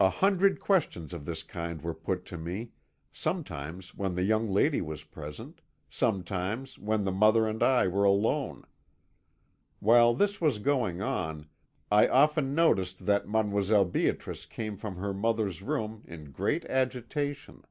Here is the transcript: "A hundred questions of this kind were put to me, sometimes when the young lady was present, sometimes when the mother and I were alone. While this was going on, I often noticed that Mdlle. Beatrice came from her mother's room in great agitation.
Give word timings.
"A 0.00 0.08
hundred 0.08 0.60
questions 0.60 1.12
of 1.12 1.26
this 1.26 1.42
kind 1.42 1.82
were 1.82 1.92
put 1.92 2.24
to 2.24 2.38
me, 2.38 2.70
sometimes 3.12 3.94
when 3.94 4.14
the 4.14 4.22
young 4.22 4.48
lady 4.48 4.80
was 4.80 5.04
present, 5.04 5.60
sometimes 5.90 6.78
when 6.78 7.04
the 7.04 7.12
mother 7.12 7.46
and 7.46 7.62
I 7.62 7.86
were 7.86 8.04
alone. 8.04 8.64
While 9.78 10.14
this 10.14 10.40
was 10.40 10.58
going 10.58 11.02
on, 11.02 11.48
I 11.90 12.08
often 12.08 12.54
noticed 12.54 13.04
that 13.04 13.26
Mdlle. 13.26 13.92
Beatrice 13.92 14.46
came 14.46 14.78
from 14.78 14.96
her 14.96 15.12
mother's 15.12 15.60
room 15.60 16.00
in 16.06 16.32
great 16.32 16.64
agitation. 16.64 17.62